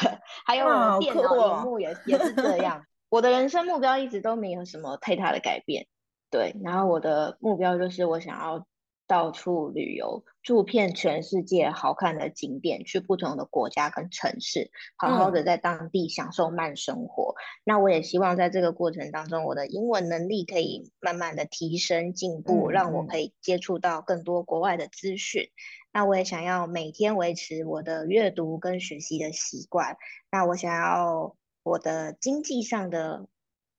[0.46, 2.84] 还有我的电脑荧幕也也是这样。
[3.08, 5.88] 我的人生目标一直都没有什么太大的改变，
[6.30, 8.66] 对，然后我的目标就是我想要。
[9.06, 17.36] 到处旅游，住遍全世界好看的景点，去不同的国家跟城市，好好的在当地享受慢生活。
[17.64, 25.50] 那我也希望在这个过程当中，我的英文能力可以慢慢的提升进步，让我可以接触到更多国外的资讯。
[25.92, 29.98] 那我也想要每天维持我的阅读跟学习的习惯。
[30.32, 33.28] 那我想要我的经济上的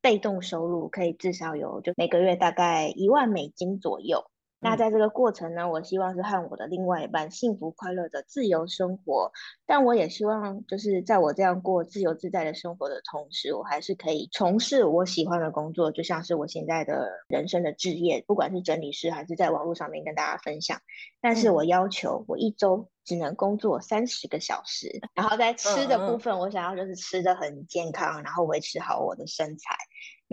[0.00, 4.24] 被动收入可以至少有，就每个月大概一万美金左右。
[4.64, 9.30] 那在这个过程呢，我希望是和我的另外一半幸福快乐的自由生活，
[9.66, 20.80] 但我也希望就是在我这样过自由自在的生活的同时，我还是可以从事我喜欢的工作，就像是我现在的人生的置业，不管是整理师还是在网络上面跟大家分享。
[21.20, 29.76] 但是我要求我一周只能工作三十个小时，然后在吃的部分，我想要就是吃的很健康，然后维持好我的身材。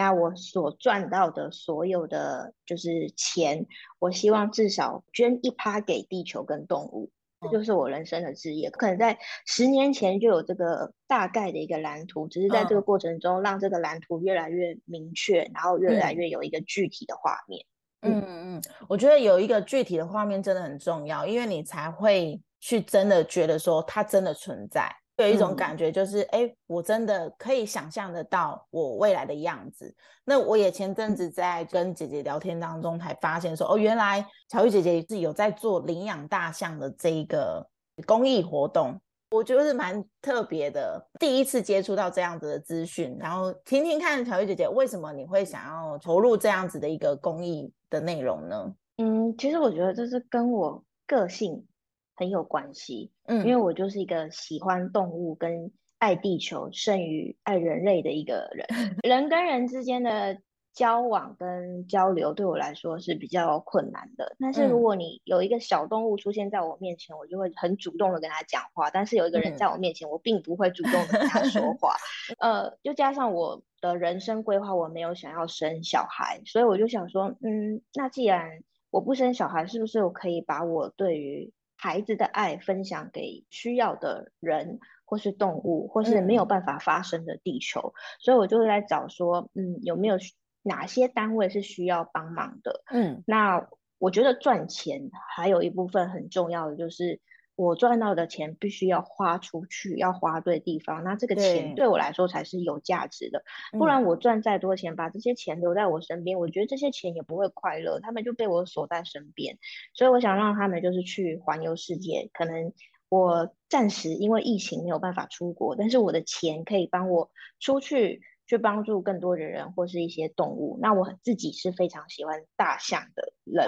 [0.01, 3.67] 那我所赚到的所有的就是钱，
[3.99, 8.71] 我希望至少捐一趴给地球跟动物，这就是我人生的志业。
[8.71, 17.63] 可能在十年前就有这个大概的一个蓝图，只是在这个过程中让这个蓝图越来越明确，然后越来越有一个具体的画面。
[18.01, 24.91] 嗯嗯，我觉得有一个具体的画面真的很重要，因为你才会去真的觉得说它真的存在。
[25.21, 29.93] 有一种感觉，就是哎，我真的可以想象得到我未来的样子。
[30.25, 37.65] 那我也前阵子在跟姐姐聊天当中，才发现说，哦，原来乔玉姐姐是有在做领养大象的这一个
[38.05, 38.99] 公益活动，
[39.31, 41.03] 我觉得是蛮特别的。
[41.19, 48.73] 第一次接触到这样子的资讯，然后听听看乔玉姐姐为什么你会想要投入这样子的一个公益的内容呢？
[48.97, 51.65] 嗯，其实我觉得这是跟我个性。
[52.15, 58.67] 很有关系，嗯，因为我就是一个喜欢动物跟爱地球胜于爱人类的一个人。
[59.03, 60.37] 人跟人之间的
[60.73, 64.35] 交往跟交流对我来说是比较困难的。
[64.39, 68.89] 但是如果你有一个小动物出现在我面前，我就会很主动的跟他讲话。
[68.89, 71.95] 但是有一个人在我面前，我并不会主动的跟他说 话。
[72.39, 90.17] 呃，又加上我的人生规划，我没有想要生小孩，所以我就想说，嗯，那既然我不生小孩，是不是我可以把我对于孩子的爱分享给需要的人，或是动物，或是没有办法发生的地球，所以我就会来找说，嗯，有没有
[90.61, 92.83] 哪些单位是需要帮忙的？
[92.91, 93.67] 嗯，那
[93.97, 97.19] 我觉得赚钱还有一部分很重要的就是。
[97.61, 103.43] 我赚到的钱必须要花出去，要花对地方，那这个钱对我来说才是有价值的。
[103.77, 109.59] 不然我赚再多钱，把这些钱留在我身边，我觉得这些钱也不会快乐，他们就被我锁在身边。
[109.93, 112.31] 所以我想让他们就是去环游世界。
[112.33, 112.73] 可能
[113.09, 118.21] 我暂时因为疫情没有办法出国，但是我的钱可以帮我出去。
[118.51, 120.77] 去帮助更多的人或是一些动物。
[120.81, 123.65] 那我自己是非常喜欢大象的人，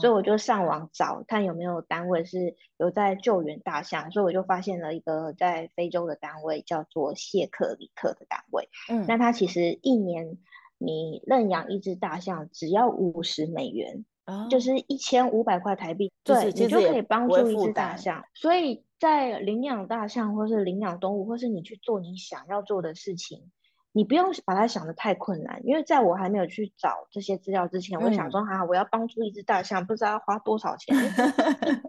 [0.00, 4.10] 所以我就上网找看有没有单位是有在救援大象。
[4.10, 8.68] 所以我就发现了一个在非洲的单位，叫做谢克里克的单位。
[8.88, 10.38] 嗯，那它其实一年
[10.76, 14.04] 你认养一只大象只要五十美元，
[14.50, 18.24] 就是一千五百块台币，对你就可以帮助一只大象。
[18.34, 23.52] 所以在领养大象或是领养动物，或是你去做你想要做的事情。
[23.96, 30.94] 你不用把它想的太困难，因为在我还没有去找这些资料之前，我想说哈，我要帮助一只大象，不知道要花多少钱。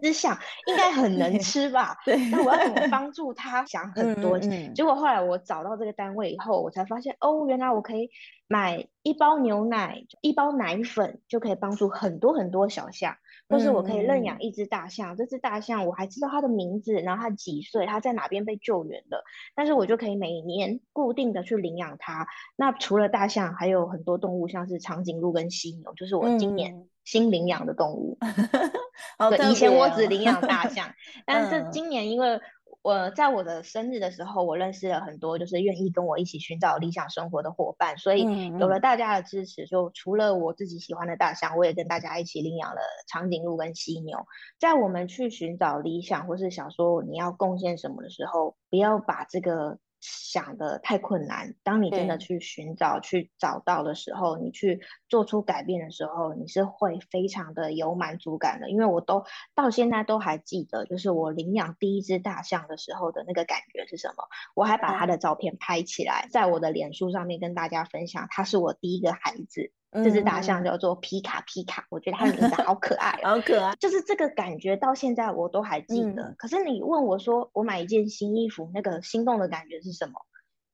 [0.08, 0.34] 只象
[0.66, 1.98] 应该很能吃吧？
[2.06, 2.16] 对。
[2.30, 3.62] 那我要怎么 帮助它？
[3.66, 4.38] 想很多。
[4.38, 8.08] 结果后来我找到这个单位以后，我才发现哦，原来我可以
[8.46, 13.16] 买一包牛奶、一包奶粉，就可以帮助很多很多小象。
[13.48, 22.26] 或是我可以认养一只大象，这只大象我还知道它的名字，然后它几岁，它在哪边被救援的，但是我就可以每年固定的去领养它。
[22.56, 28.18] 那除了大象，还有很多动物，像是长颈鹿跟犀牛，就是我今年新领养的动物。
[29.30, 30.86] 对，以前我只领养大象，
[31.24, 32.40] 但是今年因为。
[32.82, 38.22] 我在我的生日的时候，我认识了很多就是愿意跟我一起寻找理想生活的伙伴，所以
[38.58, 44.18] 有了大家的支持，就除了我自己喜欢的大象，我也跟大家一起领养了长颈鹿跟犀牛。
[44.58, 49.78] 在我们去寻找理想或是想说你要贡献什么的时候，不要把这个。
[50.00, 51.54] 想的太困难。
[51.62, 58.70] 当你真的去寻找、去找到的时候，你去做出改变的时候，你是会非常的有满足感的。
[58.70, 64.24] 因为我都到现在都还记得，就是我领养第一只大象的时候的那个感觉是什么。
[64.54, 69.72] 我还把它的照片拍起来，在我的脸书上面跟大家分享，它是我第一个孩子。
[69.90, 76.34] 这只大象叫做皮卡皮卡，我觉得它的名字好可爱， 好可爱，就是这个感觉到现在我都还记得。
[76.36, 80.20] 可是你问我说，我买一件新衣服，那个心动的感觉是什么？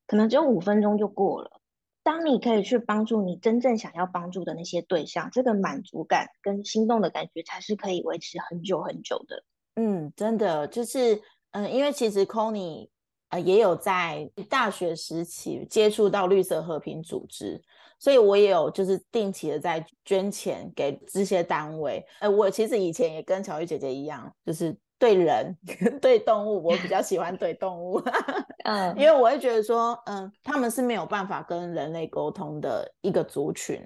[0.07, 1.61] 可能只有五分钟就过了。
[2.03, 9.45] 当你可以去帮助你真正想要帮助的那些对象，这个满足感跟心动的感觉才是可以维持很久很久的。
[9.77, 11.23] 嗯，真的就是，
[11.53, 12.91] 嗯，因为其实 c o n y
[13.31, 17.63] 呃也有在大学时期接触到绿色和平组织。
[18.05, 22.05] 所以，我也有就是定期的在捐钱给这些单位。
[22.21, 25.57] 呃，我其实以前也跟乔玉姐姐一样，就是对人、
[26.03, 27.99] 对动物，我比较喜欢对动物。
[28.65, 33.83] 嗯，因为我会觉得说，嗯，他们是没有办法跟人类沟通的一个族群。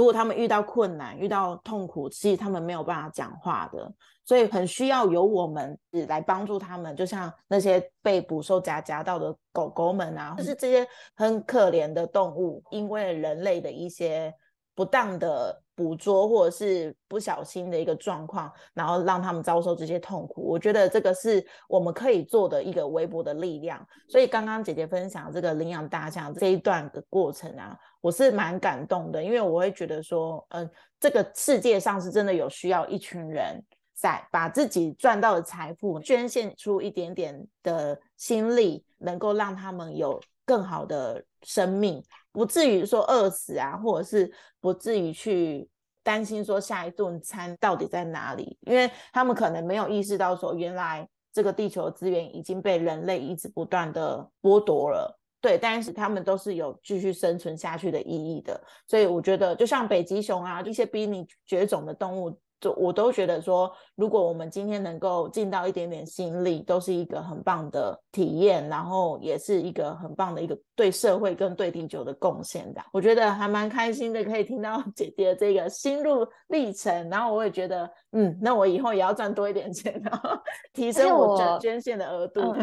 [0.00, 3.92] 如果他们遇到困难、遇到痛苦，其实他们没有办法讲话的。
[4.24, 14.34] 所以很需要由我们来帮助他们，就像那些被捕兽夹夹到的狗狗们啊，就是这些很可怜的动物，因为人类的一些
[14.74, 20.42] 不当的捕捉或者是不小心的一个状况，然后让他们遭受这些痛苦。
[20.48, 23.86] 我觉得这个是我们可以做的一个微薄的力量。
[24.08, 33.62] 所以刚刚姐姐分享这个领养大象这一段的过程啊，我是蛮感动的，因为我会觉得说，嗯，这个世界上是真的有需要一群人。
[33.92, 45.68] 在把自己赚到的财富捐献出一点点的心力，能够让他们有更好的生命，不至于说饿死啊，或者是不至于去
[46.02, 55.19] 担心说下一顿餐到底在哪里，因为他们可能没有意识到说，原来这个地球资源已经被人类一直不断的剥夺了。
[55.40, 58.60] 对，但是他们都是有继续生存下去的意义的。
[58.86, 62.38] 所以我觉得，就像北极熊啊，一些濒临绝种的动物。
[62.60, 72.82] 就我都觉得说，如果我们今天能够尽到一点点心力，都是一个很棒的体验，然后也是一个很棒的一个对社会跟对地球的贡献的。
[72.92, 80.30] 我觉得还蛮开心的，可以听到 姐姐这个心路历程，然后我也觉得，嗯，那我以后也要赚多一点钱，然后
[80.74, 82.54] 提升我捐捐献的额度。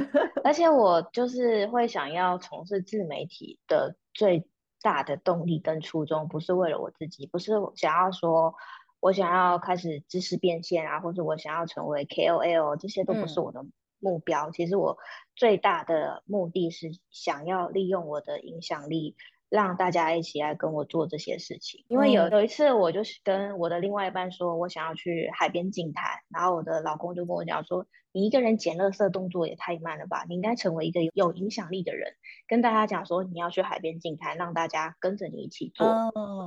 [0.43, 4.47] 而且我就是会想要从事自媒体的最
[4.83, 8.53] 大的动力跟初衷，不是为了我自己，不是想要说。
[8.99, 13.65] 我想要开始知识变现啊，或者我想要成为 KOL，这些都不是我的
[13.99, 14.51] 目标。
[14.51, 14.97] 其实我
[15.35, 19.15] 最大的目的是想要利用我的影响力。
[19.49, 32.11] 让大家一起来跟我做这些事情，因为有有一次我就是跟我的另外一半说，我想要去海边静滩，然后我的老公就跟我讲说，你一个人捡垃圾动作也太慢了吧，你应该成为一个有影响力的人，
[32.45, 35.87] 跟大家讲说你要去海边静滩，让大家跟着你一起做，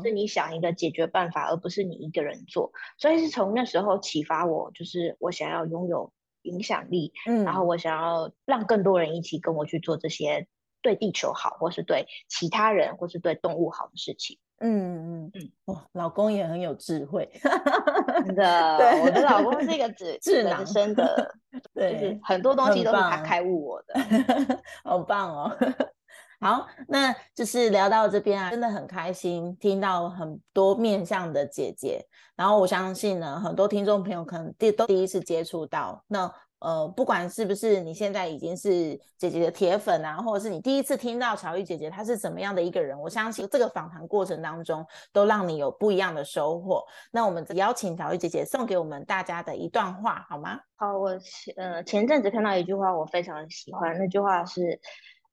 [0.05, 10.47] 是你想一个解决办法，而不是你一个人做，所以是从那时候启发我，就是我想要拥有影响力，嗯，然后我想要让更多人一起跟我去做这些。
[10.83, 14.39] 对地球好，或是对其他人，或是对动物好的事情。
[14.63, 17.31] 嗯嗯嗯，哇，老公也很有智慧，
[18.27, 18.79] 真的。
[19.03, 21.35] 我的老公是一个智智能生的，
[21.73, 23.95] 对，很多东西都是他开悟我的，
[24.85, 25.57] 好棒哦。
[26.41, 32.07] 好，那就是聊到这边啊，真的很开心听到很多面向的姐姐，
[32.37, 36.31] 然后我相信呢，很多听众朋友可能第都第一次接触到那。
[36.61, 46.85] 呃，不管是不是你现在已经是姐姐的铁粉啊，或者是你第一次听到巧玉姐姐她是怎么样的一个人，我相信这个访谈过程当中都让你有不一样的收获。
[47.11, 50.61] 那我们邀请巧玉姐姐送给我们大家的一段话好吗？
[50.77, 54.79] 好，我前呃前阵子看到一句话，我非常喜欢，那句话是，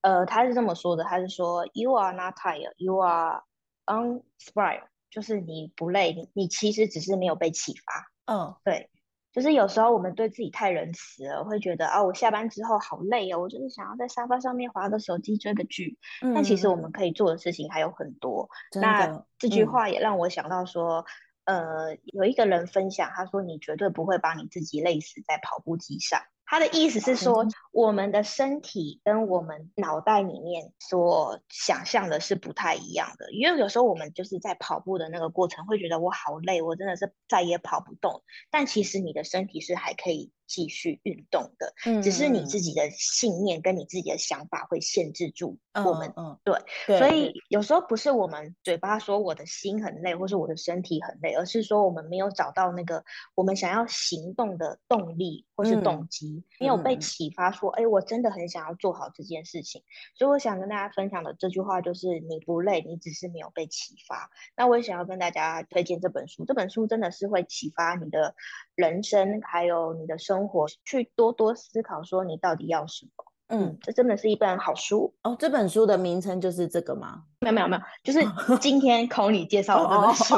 [0.01, 3.43] 呃，他是这么说的，他是说，You are not tired, you are
[3.85, 8.33] uninspired，就是你不累，你你其实只是没有被启发。
[8.33, 8.89] 嗯，对。
[9.37, 15.99] 就是有时候我们对自己太仁慈了，会觉得啊，我下班之后好累哦，我就是想要在沙发上面划个手机追个剧。
[16.33, 18.49] 但其实我们可以做的事情还有很多。
[18.81, 21.05] 那这句话也让我想到说，
[21.45, 26.19] 呃，有一个人分享，他说你绝对不会把你自己累死在跑步机上。
[26.47, 33.31] 他的意思是说，我们的身体跟我们脑袋里面所想象的是不太一样的。
[33.33, 38.23] 因为有时候我们就是在跑步的那个过程，会觉得我好累，我真的是再也跑不动。
[38.49, 40.31] 但其实你的身体是还可以。
[40.47, 46.13] 继续运动的，只是你自己的信念跟你自己的想法会限制住我们。
[46.15, 53.03] 嗯，对，所以有时候不是我们嘴巴说我的心很累，或是我的身体很累，而是说我们没有找到那个
[53.35, 59.81] 我们想要行动的动力或是动机，你有被启发说，哎，我真的很想要做好这件事情。
[60.13, 64.29] 所以我想跟大家分享的这句话就是：你不累，你只是没有被启发。
[64.55, 68.35] 那我也想要跟大家推荐这本书，这本书真的是会启发你的
[68.75, 70.15] 人生，还有你的。
[70.27, 73.26] 生活去多多思考，说你到底要什么？
[73.49, 75.35] 嗯，这真的是一本好书哦。
[75.39, 77.23] 这本书的名称就是这个吗？
[77.39, 78.27] 没有没有没有，就是
[78.59, 80.35] 今天孔里介绍的这本书，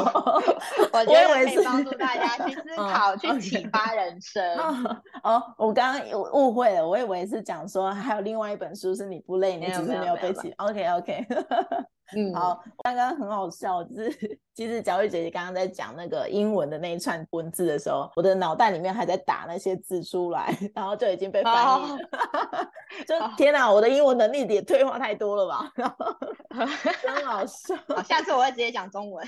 [0.92, 4.42] 我觉得可以帮助大家去思考，去启发人生。
[5.24, 10.52] 哦，我刚刚有误会了，我以为是讲说还有另外一本书是你不累，你只是没有被启。
[10.58, 11.26] OK OK。
[12.16, 21.98] 嗯，好，刚刚很好笑，就是 其实小玉姐姐刚刚在讲那个英文的那一串文字的时候，我的脑袋里面还在打那些字出来，然后就已经被翻译了。
[23.06, 25.72] 就天哪，我的英文能力也退化太多了吧？
[27.00, 27.74] 真好笑。
[28.02, 29.26] 下次我会直接讲中文。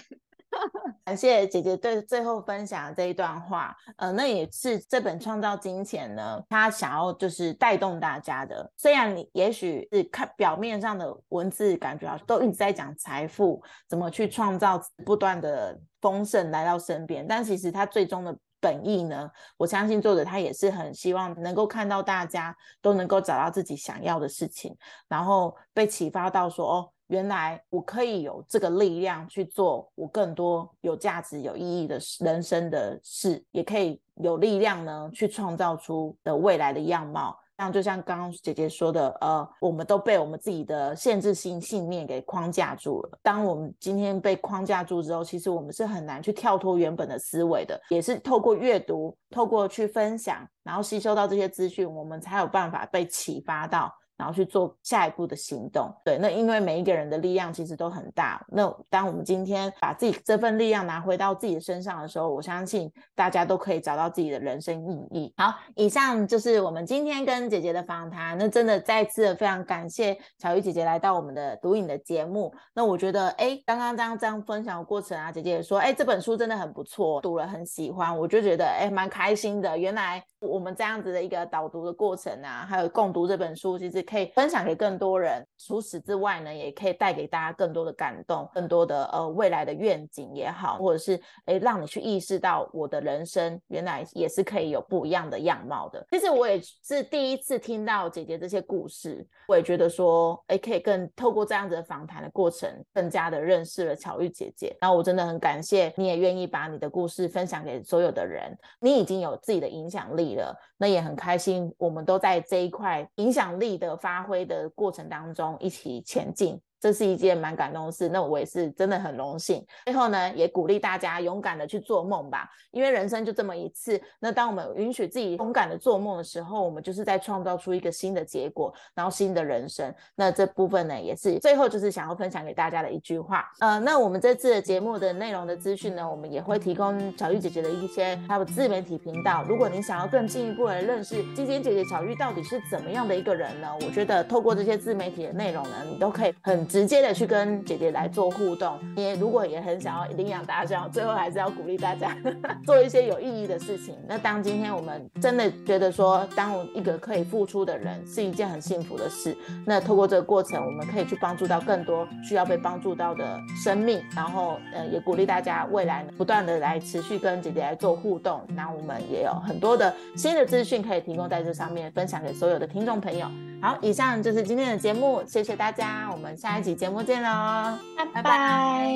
[1.05, 8.71] 感谢姐姐对最后分享这一段话，呃，那也是这本《创造金钱》呢，他想要就是带动大家的。
[8.77, 24.77] 虽然你也许是看表面上的文字，感觉啊都一直在讲财富怎么去创造不断的丰盛来到身边，但其实他最终的本意呢，我相信作者他也是很希望能够看到大家都能够找到自己想要的事情，
[25.09, 26.89] 然后被启发到说哦。
[27.13, 37.39] 原来我可以有这个力量去做我更多有价值、有意义的人生的事，也可以有力量呢去创造出的未来的样貌。
[37.59, 43.19] 像就像刚刚姐姐说的，呃，我们都被我们自己的限制性信念给框架住了。
[43.23, 47.79] 当我们今天被框架住之后，其实我们是很难去跳脱原本的思维的。
[47.91, 53.95] 也是透过阅读，透过去分享，然后吸收到这些资讯，我们才有办法被启发到。
[54.23, 55.93] 然后去做下一步的行动。
[56.05, 58.41] 对，那因为每一个人的力量其实都很大。
[58.47, 65.35] 那当我们今天把自己这份力量拿回到自己的身上的时候，我相信大家都可以找到自己的人生意义。
[65.37, 68.39] 好，以上就是我们今天跟姐姐的访谈。
[68.39, 72.55] 那真的再次非常感谢巧玉姐姐来到我们的读影的节目。
[72.73, 79.77] 那我觉得，哎，刚刚这样这样分享的过程啊，姐姐也说，哎，这本书真的很不错，读了很喜欢，我就觉得，哎，蛮开心的。
[79.77, 80.23] 原来。
[80.43, 85.47] 我们这样子的一个导读的过程啊，还有共读这本书，其实可以分享给更多人。
[85.57, 96.05] 除此之外呢，也可以带给大家更多的感动，更多的呃未来的愿景也好，或者是诶让你去意识到我的人生原来也是可以有不一样的样貌的。
[96.11, 104.77] 其实我也是第一次听到姐姐这些故事，我也觉得说，诶可以更透过这样子的访谈的过程，更加的认识了巧玉姐姐。
[104.81, 110.32] 然后我真的很感谢你也愿意把你的故事分享给所有的人，你已经有自己的影响力。
[110.77, 116.61] 那也很开心，我们都在这一块影响力的发挥的过程当中一起前进。
[116.83, 119.65] 这是一件蛮感动的事，那我也是真的很荣幸。
[119.85, 124.01] 最后呢，也鼓励大家勇敢的去做梦吧，因为人生就这么一次。
[124.19, 129.95] 那当我们允许自己勇敢的做梦的时候，我们就是在创造出一个新的结果，然后新的人生。
[130.17, 133.49] 那这部分呢，也是最后就是想要分享给大家的一句话。
[133.61, 139.45] 呃，那我们这次的节目的内容的资讯呢，我们也会提供巧玉姐姐的一些还有自媒体频道。
[139.49, 143.69] 如果你想要更进一步的认识金金姐姐巧玉到底是怎么样的一个人呢？
[143.83, 146.67] 我觉得透过这些自媒体的内容呢，你都可以很。
[146.73, 152.17] 直接的去跟姐姐来做互动，你如果也很想要领养大象，最后还是要鼓励大家
[152.65, 153.95] 做一些有意义的事情。
[154.09, 159.37] 那当今天我们真的觉得说，当一个可以付出的人是一件很幸福的事。
[159.67, 168.41] 那透过这个过程，我们可以去帮助到更多需要被帮助到的生命，然后呃，也鼓励大家未来不断的来持续跟姐姐来做互动。
[168.49, 173.27] 那我们也有很多的新的资讯可以提供在这上面，分享给所有的听众朋友。
[173.61, 177.79] 好，以上就是今天的节目，谢谢大家，我们下一集节目见喽，
[178.15, 178.89] 拜拜。